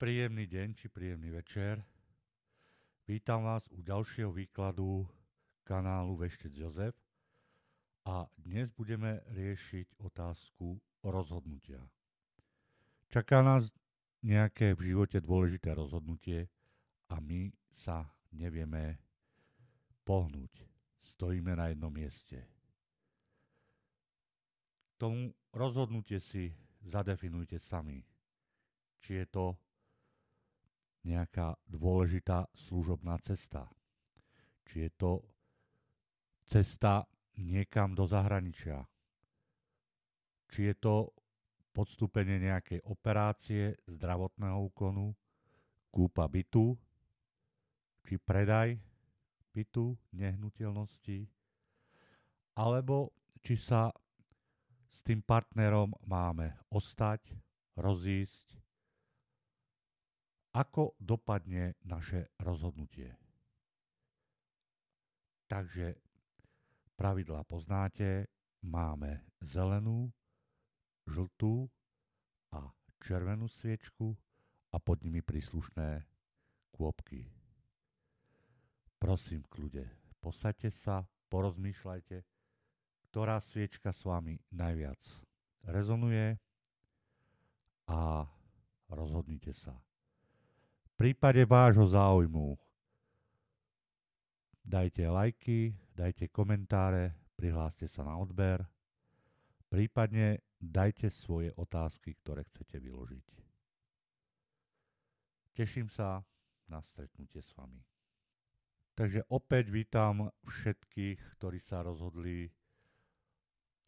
Príjemný 0.00 0.48
deň 0.48 0.80
či 0.80 0.88
príjemný 0.88 1.28
večer. 1.28 1.76
Vítam 3.04 3.44
vás 3.44 3.68
u 3.68 3.84
ďalšieho 3.84 4.32
výkladu 4.32 5.04
kanálu 5.60 6.16
Veštec 6.16 6.56
Jozef 6.56 6.96
a 8.08 8.24
dnes 8.32 8.72
budeme 8.72 9.20
riešiť 9.28 10.00
otázku 10.00 10.80
rozhodnutia. 11.04 11.84
Čaká 13.12 13.44
nás 13.44 13.68
nejaké 14.24 14.72
v 14.72 14.88
živote 14.88 15.20
dôležité 15.20 15.76
rozhodnutie 15.76 16.48
a 17.12 17.20
my 17.20 17.52
sa 17.84 18.08
nevieme 18.32 18.96
pohnúť. 20.08 20.64
Stojíme 21.12 21.52
na 21.52 21.76
jednom 21.76 21.92
mieste. 21.92 22.40
Tomu 24.96 25.36
rozhodnutie 25.52 26.24
si 26.24 26.56
zadefinujte 26.88 27.60
sami. 27.60 28.00
Či 29.04 29.20
je 29.20 29.28
to 29.28 29.60
nejaká 31.10 31.58
dôležitá 31.66 32.46
služobná 32.54 33.18
cesta. 33.26 33.66
Či 34.70 34.86
je 34.86 34.90
to 34.94 35.12
cesta 36.46 37.06
niekam 37.34 37.98
do 37.98 38.06
zahraničia. 38.06 38.86
Či 40.50 40.70
je 40.70 40.74
to 40.78 40.94
podstúpenie 41.74 42.50
nejakej 42.50 42.82
operácie, 42.86 43.78
zdravotného 43.86 44.58
úkonu, 44.70 45.14
kúpa 45.90 46.26
bytu, 46.26 46.74
či 48.06 48.18
predaj 48.18 48.78
bytu, 49.54 49.94
nehnuteľnosti, 50.14 51.26
alebo 52.58 53.14
či 53.42 53.54
sa 53.58 53.90
s 54.90 54.98
tým 55.06 55.22
partnerom 55.22 55.94
máme 56.06 56.54
ostať, 56.70 57.22
rozísť, 57.78 58.58
ako 60.50 60.98
dopadne 60.98 61.78
naše 61.86 62.26
rozhodnutie. 62.42 63.14
Takže 65.46 65.98
pravidla 66.94 67.42
poznáte, 67.46 68.26
máme 68.62 69.22
zelenú, 69.42 70.10
žltú 71.06 71.66
a 72.54 72.70
červenú 73.02 73.50
sviečku 73.50 74.14
a 74.70 74.76
pod 74.78 75.02
nimi 75.02 75.22
príslušné 75.22 76.06
kôpky. 76.74 77.26
Prosím, 79.00 79.42
kľude, 79.50 79.90
posaďte 80.22 80.70
sa, 80.86 81.02
porozmýšľajte, 81.30 82.22
ktorá 83.10 83.42
sviečka 83.42 83.90
s 83.90 84.06
vami 84.06 84.38
najviac 84.54 85.00
rezonuje 85.66 86.38
a 87.90 88.28
rozhodnite 88.86 89.50
sa 89.56 89.74
prípade 91.00 91.48
vášho 91.48 91.88
záujmu 91.88 92.60
dajte 94.60 95.08
lajky, 95.08 95.72
dajte 95.96 96.28
komentáre, 96.28 97.16
prihláste 97.40 97.88
sa 97.88 98.04
na 98.04 98.20
odber, 98.20 98.60
prípadne 99.72 100.44
dajte 100.60 101.08
svoje 101.08 101.56
otázky, 101.56 102.20
ktoré 102.20 102.44
chcete 102.52 102.76
vyložiť. 102.76 103.26
Teším 105.56 105.88
sa 105.88 106.20
na 106.68 106.84
stretnutie 106.84 107.40
s 107.40 107.48
vami. 107.56 107.80
Takže 108.92 109.24
opäť 109.32 109.72
vítam 109.72 110.28
všetkých, 110.44 111.40
ktorí 111.40 111.64
sa 111.64 111.80
rozhodli 111.80 112.52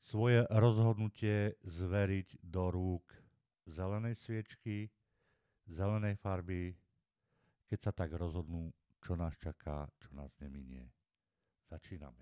svoje 0.00 0.48
rozhodnutie 0.48 1.60
zveriť 1.60 2.40
do 2.40 2.72
rúk 2.72 3.04
zelenej 3.68 4.16
sviečky, 4.16 4.88
zelenej 5.68 6.16
farby, 6.16 6.72
keď 7.72 7.88
sa 7.88 7.92
tak 7.96 8.12
rozhodnú, 8.12 8.68
čo 9.00 9.16
nás 9.16 9.32
čaká, 9.40 9.88
čo 9.96 10.12
nás 10.12 10.28
neminie. 10.44 10.92
Začíname. 11.72 12.20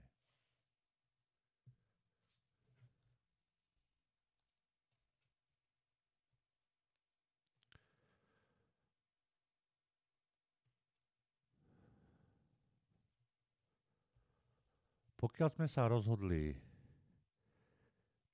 Pokiaľ 15.19 15.49
sme 15.51 15.67
sa 15.67 15.91
rozhodli, 15.91 16.55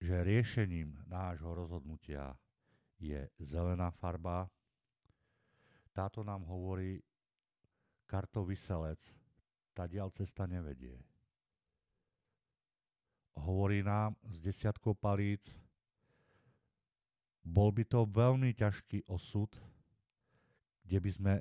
že 0.04 0.20
riešením 0.20 1.08
nášho 1.08 1.48
rozhodnutia 1.48 2.36
je 3.00 3.24
zelená 3.40 3.88
farba, 3.96 4.52
táto 5.96 6.20
nám 6.20 6.44
hovorí 6.44 7.00
kartou 8.04 8.44
vyselec, 8.44 9.00
dial 9.72 10.12
cesta 10.12 10.44
nevedie. 10.44 11.00
Hovorí 13.36 13.80
nám 13.80 14.16
z 14.28 14.52
desiatkou 14.52 14.92
palíc, 14.92 15.44
bol 17.40 17.72
by 17.72 17.84
to 17.88 18.04
veľmi 18.04 18.52
ťažký 18.52 19.08
osud, 19.08 19.48
kde 20.84 20.98
by 21.00 21.10
sme 21.12 21.34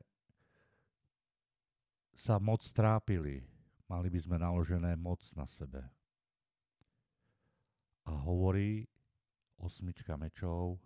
sa 2.16 2.40
moc 2.40 2.64
trápili, 2.72 3.44
mali 3.92 4.08
by 4.08 4.20
sme 4.24 4.40
naložené 4.40 4.96
moc 4.96 5.20
na 5.36 5.48
sebe. 5.48 5.84
A 8.08 8.12
hovorí 8.24 8.88
osmička 9.60 10.16
mečov, 10.20 10.80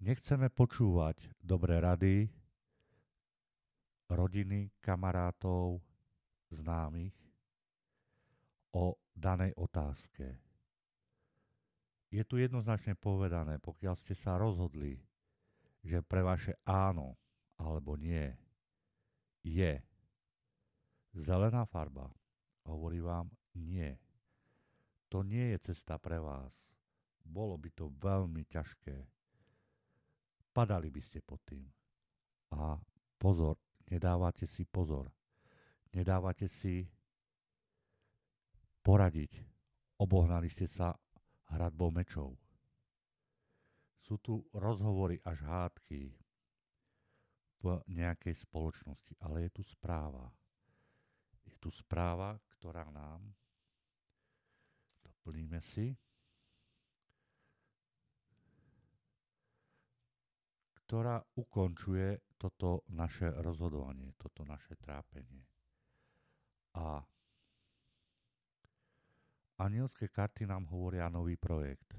Nechceme 0.00 0.48
počúvať 0.48 1.28
dobré 1.44 1.76
rady 1.76 2.24
rodiny, 4.08 4.72
kamarátov, 4.80 5.76
známych 6.48 7.12
o 8.72 8.96
danej 9.12 9.52
otázke. 9.60 10.40
Je 12.08 12.24
tu 12.24 12.40
jednoznačne 12.40 12.96
povedané, 12.96 13.60
pokiaľ 13.60 13.92
ste 14.00 14.16
sa 14.16 14.40
rozhodli, 14.40 14.96
že 15.84 16.00
pre 16.00 16.24
vaše 16.24 16.56
áno 16.64 17.20
alebo 17.60 18.00
nie 18.00 18.32
je 19.44 19.84
zelená 21.12 21.68
farba, 21.68 22.08
hovorí 22.64 23.04
vám 23.04 23.28
nie. 23.52 24.00
To 25.12 25.20
nie 25.20 25.52
je 25.52 25.76
cesta 25.76 26.00
pre 26.00 26.16
vás. 26.16 26.56
Bolo 27.20 27.60
by 27.60 27.68
to 27.76 27.92
veľmi 28.00 28.48
ťažké 28.48 29.19
Padali 30.50 30.90
by 30.90 31.00
ste 31.00 31.22
pod 31.22 31.40
tým. 31.46 31.66
A 32.54 32.74
pozor, 33.18 33.58
nedávate 33.86 34.46
si 34.50 34.66
pozor. 34.66 35.06
Nedávate 35.94 36.50
si 36.50 36.86
poradiť. 38.82 39.32
Obohnali 40.00 40.50
ste 40.50 40.66
sa 40.66 40.94
hradbou 41.54 41.94
mečov. 41.94 42.34
Sú 44.02 44.18
tu 44.18 44.42
rozhovory 44.50 45.22
až 45.22 45.46
hádky 45.46 46.10
v 47.60 47.66
nejakej 47.92 48.34
spoločnosti, 48.42 49.12
ale 49.20 49.46
je 49.46 49.50
tu 49.60 49.62
správa. 49.62 50.26
Je 51.46 51.54
tu 51.60 51.68
správa, 51.70 52.40
ktorá 52.58 52.88
nám, 52.90 53.20
doplníme 55.04 55.60
si, 55.76 55.94
ktorá 60.90 61.22
ukončuje 61.38 62.34
toto 62.34 62.82
naše 62.90 63.30
rozhodovanie, 63.46 64.10
toto 64.18 64.42
naše 64.42 64.74
trápenie. 64.74 65.46
A 66.74 66.98
anielské 69.62 70.10
karty 70.10 70.50
nám 70.50 70.66
hovoria 70.74 71.06
nový 71.06 71.38
projekt. 71.38 71.94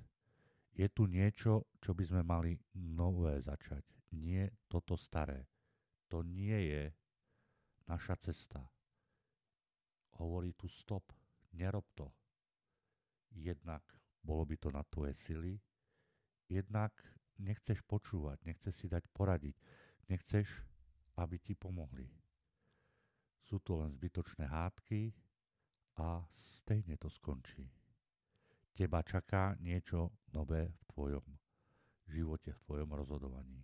Je 0.75 0.91
tu 0.91 1.07
niečo, 1.07 1.71
čo 1.79 1.95
by 1.95 2.03
sme 2.03 2.27
mali 2.27 2.51
nové 2.75 3.39
začať. 3.39 3.79
Nie 4.11 4.51
toto 4.67 4.99
staré. 4.99 5.47
To 6.11 6.19
nie 6.19 6.59
je 6.67 6.83
naša 7.87 8.19
cesta. 8.19 8.59
Hovorí 10.19 10.51
tu 10.51 10.67
stop, 10.67 11.15
nerob 11.55 11.87
to. 11.95 12.11
Jednak 13.39 13.87
bolo 14.19 14.43
by 14.43 14.59
to 14.59 14.67
na 14.67 14.83
tvoje 14.83 15.15
sily, 15.15 15.55
jednak 16.51 16.91
nechceš 17.41 17.81
počúvať, 17.89 18.37
nechceš 18.45 18.73
si 18.77 18.87
dať 18.87 19.03
poradiť, 19.11 19.57
nechceš, 20.07 20.47
aby 21.17 21.41
ti 21.41 21.57
pomohli. 21.57 22.07
Sú 23.43 23.59
to 23.59 23.81
len 23.81 23.91
zbytočné 23.91 24.47
hádky 24.47 25.11
a 25.99 26.23
stejne 26.61 26.95
to 26.95 27.11
skončí. 27.11 27.67
Teba 28.71 29.03
čaká 29.03 29.59
niečo 29.59 30.13
nové 30.31 30.71
v 30.71 30.81
tvojom 30.95 31.25
živote, 32.07 32.55
v 32.55 32.63
tvojom 32.63 32.89
rozhodovaní. 32.95 33.59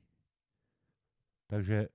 Takže 1.48 1.88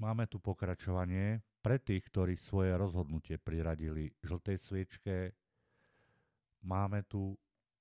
máme 0.00 0.24
tu 0.26 0.40
pokračovanie. 0.40 1.44
Pre 1.64 1.80
tých, 1.80 2.04
ktorí 2.12 2.36
svoje 2.36 2.76
rozhodnutie 2.76 3.40
priradili 3.40 4.12
žltej 4.20 4.56
sviečke, 4.60 5.32
máme 6.64 7.04
tu 7.08 7.36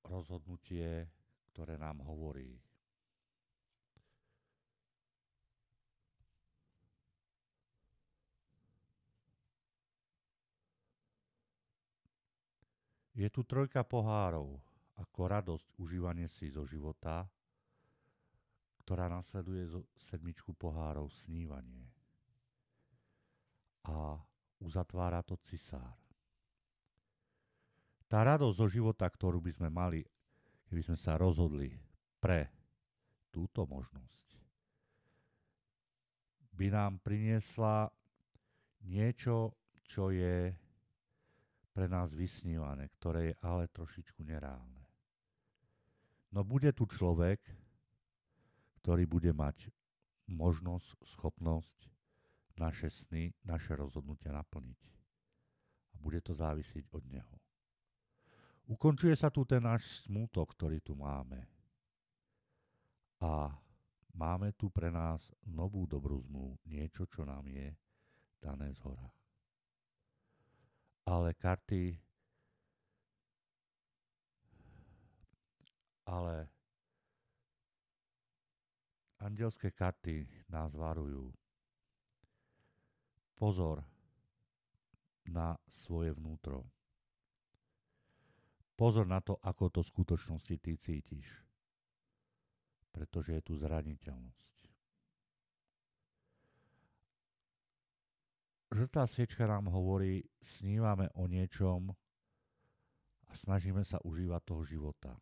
rozhodnutie, 0.07 1.07
ktoré 1.51 1.75
nám 1.75 2.03
hovorí 2.03 2.59
Je 13.13 13.29
tu 13.29 13.45
trojka 13.45 13.85
pohárov, 13.85 14.57
ako 14.97 15.19
radosť 15.29 15.67
užívanie 15.77 16.25
si 16.33 16.49
zo 16.49 16.65
života, 16.65 17.29
ktorá 18.81 19.05
nasleduje 19.05 19.69
zo 19.69 19.85
sedmičku 20.09 20.57
pohárov 20.57 21.13
snívanie. 21.23 21.85
A 23.85 24.17
uzatvára 24.57 25.21
to 25.21 25.37
cisár. 25.45 25.93
Tá 28.09 28.25
radosť 28.25 28.55
zo 28.57 28.67
života, 28.69 29.05
ktorú 29.05 29.41
by 29.41 29.51
sme 29.61 29.69
mali, 29.69 30.01
keby 30.69 30.81
sme 30.81 30.97
sa 30.97 31.13
rozhodli 31.13 31.69
pre 32.17 32.49
túto 33.29 33.65
možnosť, 33.65 34.25
by 36.53 36.67
nám 36.69 37.01
priniesla 37.01 37.89
niečo, 38.85 39.57
čo 39.89 40.13
je 40.13 40.53
pre 41.73 41.89
nás 41.89 42.13
vysnívané, 42.13 42.85
ktoré 43.01 43.33
je 43.33 43.35
ale 43.41 43.65
trošičku 43.73 44.21
nereálne. 44.21 44.85
No 46.29 46.45
bude 46.45 46.69
tu 46.73 46.85
človek, 46.85 47.41
ktorý 48.81 49.09
bude 49.09 49.33
mať 49.33 49.73
možnosť, 50.29 51.01
schopnosť 51.17 51.89
naše 52.57 52.93
sny, 52.93 53.33
naše 53.41 53.73
rozhodnutia 53.73 54.29
naplniť. 54.29 54.81
A 55.93 55.95
bude 55.97 56.21
to 56.21 56.37
závisieť 56.37 56.85
od 56.93 57.03
neho. 57.09 57.35
Ukončuje 58.69 59.17
sa 59.17 59.33
tu 59.33 59.43
ten 59.43 59.61
náš 59.61 60.05
smútok, 60.05 60.53
ktorý 60.53 60.77
tu 60.79 60.93
máme. 60.93 61.41
A 63.17 63.49
máme 64.13 64.53
tu 64.53 64.69
pre 64.69 64.93
nás 64.93 65.21
novú 65.41 65.89
dobrú 65.89 66.21
zmluvu, 66.21 66.57
niečo, 66.69 67.09
čo 67.09 67.25
nám 67.25 67.49
je 67.49 67.73
dané 68.41 68.69
z 68.73 68.79
hora 68.85 69.22
ale 71.05 71.33
karty 71.33 71.99
ale 76.05 76.47
andelské 79.23 79.71
karty 79.71 80.27
nás 80.51 80.75
varujú. 80.75 81.31
Pozor 83.39 83.83
na 85.27 85.55
svoje 85.87 86.11
vnútro. 86.11 86.67
Pozor 88.75 89.07
na 89.07 89.23
to, 89.23 89.39
ako 89.39 89.71
to 89.71 89.79
v 89.83 89.91
skutočnosti 89.95 90.55
ty 90.59 90.75
cítiš. 90.75 91.27
Pretože 92.91 93.39
je 93.39 93.41
tu 93.41 93.53
zraniteľnosť. 93.57 94.52
Žltá 98.73 99.05
sviečka 99.05 99.45
nám 99.45 99.69
hovorí, 99.69 100.25
snívame 100.57 101.09
o 101.17 101.29
niečom 101.29 101.93
a 103.29 103.31
snažíme 103.37 103.85
sa 103.85 104.01
užívať 104.01 104.41
toho 104.45 104.63
života. 104.65 105.13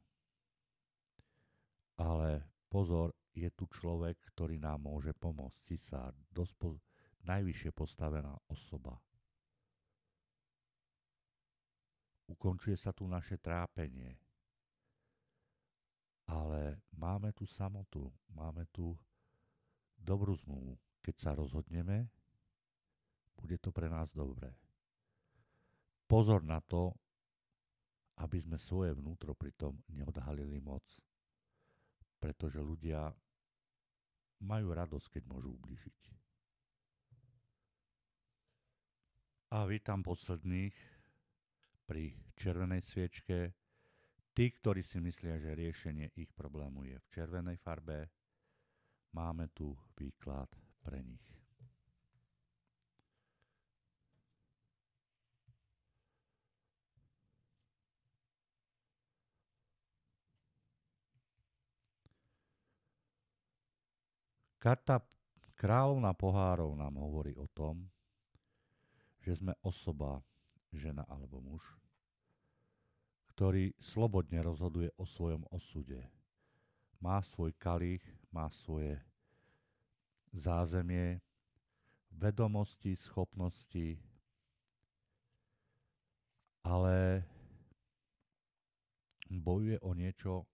Ale 2.00 2.44
pozor, 2.72 3.14
je 3.32 3.48
tu 3.56 3.68
človek, 3.68 4.20
ktorý 4.36 4.60
nám 4.60 4.84
môže 4.88 5.16
pomôcť. 5.16 5.60
Cisár, 5.64 6.12
dosť 6.32 6.54
po, 6.60 6.68
najvyššie 7.24 7.72
postavená 7.72 8.36
osoba. 8.52 9.00
Ukončuje 12.28 12.80
sa 12.80 12.96
tu 12.96 13.08
naše 13.08 13.40
trápenie. 13.40 14.16
Ale 16.32 16.80
máme 16.96 17.36
tu 17.36 17.44
samotu, 17.44 18.08
máme 18.32 18.64
tu 18.72 18.96
dobrú 20.00 20.36
zmluvu. 20.40 20.80
Keď 21.04 21.16
sa 21.20 21.32
rozhodneme, 21.36 22.08
bude 23.42 23.58
to 23.58 23.74
pre 23.74 23.90
nás 23.90 24.14
dobré. 24.14 24.54
Pozor 26.06 26.46
na 26.46 26.62
to, 26.62 26.94
aby 28.22 28.38
sme 28.38 28.62
svoje 28.62 28.94
vnútro 28.94 29.34
pritom 29.34 29.74
neodhalili 29.90 30.62
moc. 30.62 30.86
Pretože 32.22 32.62
ľudia 32.62 33.10
majú 34.46 34.78
radosť, 34.78 35.18
keď 35.18 35.24
môžu 35.26 35.58
ubližiť. 35.58 36.00
A 39.52 39.66
vítam 39.68 40.06
posledných 40.06 40.76
pri 41.90 42.14
červenej 42.40 42.86
sviečke. 42.86 43.52
Tí, 44.32 44.46
ktorí 44.48 44.80
si 44.80 45.04
myslia, 45.04 45.44
že 45.44 45.58
riešenie 45.60 46.16
ich 46.16 46.32
problému 46.32 46.88
je 46.88 46.96
v 46.96 47.12
červenej 47.12 47.60
farbe, 47.60 48.08
máme 49.12 49.52
tu 49.52 49.76
výklad 50.00 50.48
pre 50.80 51.04
nich. 51.04 51.41
Karta 64.62 65.02
kráľovna 65.58 66.14
pohárov 66.14 66.78
nám 66.78 67.02
hovorí 67.02 67.34
o 67.34 67.50
tom, 67.50 67.82
že 69.26 69.34
sme 69.42 69.58
osoba, 69.66 70.22
žena 70.70 71.02
alebo 71.10 71.42
muž, 71.42 71.66
ktorý 73.34 73.74
slobodne 73.82 74.38
rozhoduje 74.46 74.94
o 75.02 75.06
svojom 75.10 75.50
osude. 75.50 75.98
Má 77.02 77.26
svoj 77.34 77.58
kalich, 77.58 78.06
má 78.30 78.54
svoje 78.62 79.02
zázemie, 80.30 81.18
vedomosti, 82.14 82.94
schopnosti, 83.02 83.98
ale 86.62 87.26
bojuje 89.26 89.82
o 89.82 89.98
niečo, 89.98 90.46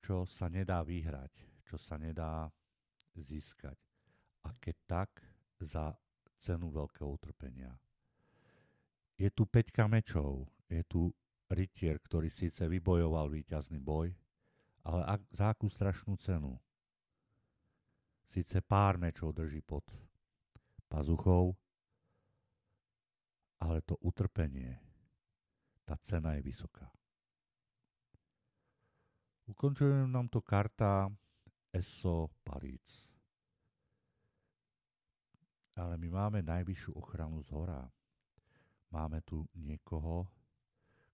čo 0.00 0.24
sa 0.24 0.48
nedá 0.48 0.80
vyhrať 0.80 1.49
čo 1.70 1.78
sa 1.78 1.94
nedá 1.94 2.50
získať. 3.14 3.78
A 4.42 4.50
keď 4.58 4.76
tak, 4.90 5.10
za 5.60 5.92
cenu 6.40 6.72
veľkého 6.72 7.04
utrpenia. 7.20 7.76
Je 9.20 9.28
tu 9.28 9.44
peťka 9.44 9.84
mečov, 9.84 10.48
je 10.72 10.80
tu 10.88 11.12
rytier, 11.52 12.00
ktorý 12.00 12.32
síce 12.32 12.64
vybojoval 12.64 13.28
víťazný 13.28 13.76
boj, 13.76 14.08
ale 14.88 15.02
ak, 15.04 15.20
za 15.36 15.52
akú 15.52 15.68
strašnú 15.68 16.16
cenu. 16.24 16.56
Síce 18.32 18.64
pár 18.64 18.96
mečov 18.96 19.36
drží 19.36 19.60
pod 19.60 19.84
pazuchou, 20.88 21.52
ale 23.60 23.84
to 23.84 24.00
utrpenie, 24.00 24.80
tá 25.84 26.00
cena 26.00 26.40
je 26.40 26.42
vysoká. 26.46 26.88
Ukončujem 29.50 30.08
nám 30.08 30.30
to 30.32 30.40
karta 30.40 31.10
ESO 31.70 32.30
palíc. 32.42 32.82
Ale 35.78 35.94
my 35.96 36.10
máme 36.10 36.42
najvyššiu 36.42 36.98
ochranu 36.98 37.40
z 37.46 37.48
hora. 37.54 37.86
Máme 38.90 39.22
tu 39.22 39.46
niekoho, 39.54 40.26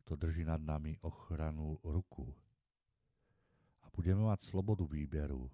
kto 0.02 0.16
drží 0.16 0.48
nad 0.48 0.64
nami 0.64 0.96
ochranu 1.04 1.76
ruku. 1.84 2.32
A 3.84 3.92
budeme 3.92 4.24
mať 4.24 4.48
slobodu 4.48 4.88
výberu. 4.88 5.44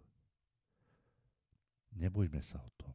Nebojme 1.99 2.39
sa 2.47 2.63
o 2.63 2.71
to. 2.79 2.89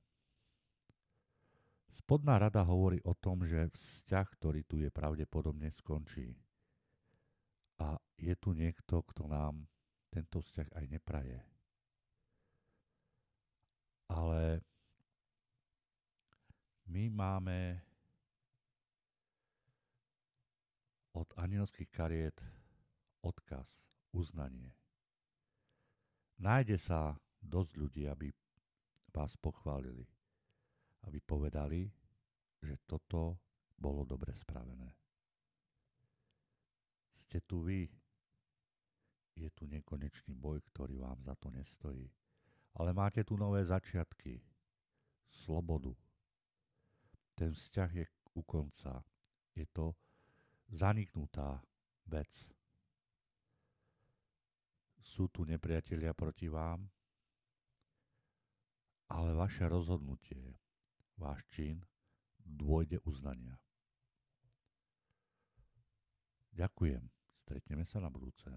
Spodná 1.92 2.40
rada 2.40 2.64
hovorí 2.64 3.04
o 3.04 3.12
tom, 3.20 3.44
že 3.44 3.68
vzťah, 3.68 4.28
ktorý 4.40 4.64
tu 4.64 4.80
je, 4.80 4.88
pravdepodobne 4.88 5.76
skončí. 5.76 6.40
A 7.84 8.00
je 8.16 8.34
tu 8.40 8.56
niekto, 8.56 9.04
kto 9.12 9.28
nám 9.28 9.68
tento 10.08 10.40
vzťah 10.40 10.72
aj 10.72 10.86
nepraje 10.88 11.38
ale 14.10 14.64
my 16.98 17.14
máme 17.14 17.78
od 21.14 21.30
anielských 21.38 21.94
kariet 21.94 22.34
odkaz, 23.22 23.70
uznanie. 24.18 24.74
Nájde 26.42 26.82
sa 26.82 27.14
dosť 27.38 27.72
ľudí, 27.78 28.10
aby 28.10 28.34
vás 29.14 29.38
pochválili, 29.38 30.10
aby 31.06 31.22
povedali, 31.22 31.86
že 32.66 32.82
toto 32.90 33.38
bolo 33.78 34.02
dobre 34.02 34.34
spravené. 34.34 34.90
Ste 37.30 37.46
tu 37.46 37.62
vy, 37.62 37.86
je 39.38 39.50
tu 39.54 39.70
nekonečný 39.70 40.34
boj, 40.34 40.66
ktorý 40.74 40.98
vám 40.98 41.22
za 41.22 41.38
to 41.38 41.54
nestojí. 41.54 42.10
Ale 42.74 42.90
máte 42.90 43.22
tu 43.22 43.38
nové 43.38 43.62
začiatky, 43.62 44.42
slobodu. 45.46 45.94
Ten 47.38 47.54
vzťah 47.54 47.92
je 47.94 48.06
u 48.34 48.42
konca. 48.42 49.06
Je 49.54 49.70
to 49.70 49.94
zaniknutá 50.74 51.62
vec. 52.10 52.30
Sú 54.98 55.30
tu 55.30 55.46
nepriatelia 55.46 56.18
proti 56.18 56.50
vám, 56.50 56.82
ale 59.08 59.38
vaše 59.38 59.70
rozhodnutie, 59.70 60.58
váš 61.16 61.46
čin 61.54 61.80
dôjde 62.42 63.00
uznania. 63.06 63.56
Ďakujem. 66.58 67.06
Stretneme 67.46 67.86
sa 67.86 68.02
na 68.02 68.10
budúce. 68.10 68.50